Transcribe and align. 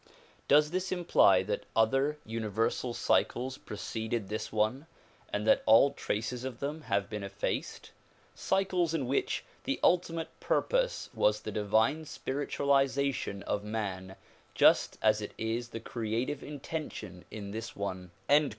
'Does 0.47 0.71
this 0.71 0.91
imply 0.91 1.43
that 1.43 1.67
other 1.75 2.17
universal 2.25 2.91
cycles 2.95 3.59
preceded 3.59 4.29
this 4.29 4.51
one 4.51 4.87
and 5.31 5.45
that 5.45 5.61
all 5.67 5.91
traces 5.93 6.43
of 6.43 6.59
them 6.59 6.81
have 6.89 7.07
been 7.07 7.23
effaced; 7.23 7.91
cycles 8.33 8.95
in 8.95 9.05
which 9.05 9.43
the 9.65 9.79
ultimate 9.83 10.29
purpose 10.39 11.11
was 11.13 11.41
the 11.41 11.51
divine 11.51 12.05
spiritualization 12.05 13.43
of 13.43 13.63
man 13.63 14.15
just 14.55 14.97
as 15.03 15.21
it 15.21 15.33
is 15.37 15.69
the 15.69 15.79
creative 15.79 16.41
intention 16.41 17.23
in 17.29 17.51
this 17.51 17.75
one?" 17.75 18.09